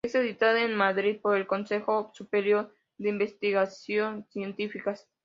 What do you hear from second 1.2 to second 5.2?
por el Consejo Superior de Investigaciones Científicas.